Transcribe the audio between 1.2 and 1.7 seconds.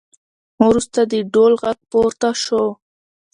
ډول